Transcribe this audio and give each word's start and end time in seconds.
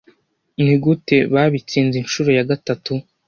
Nigute 0.63 1.17
babatsinze 1.33 1.95
inshuro 1.99 2.29
ya 2.37 2.47
gatatu 2.49 2.93